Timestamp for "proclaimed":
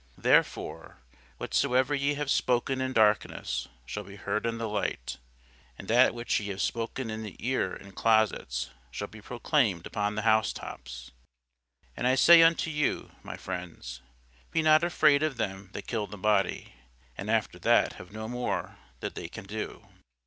9.21-9.85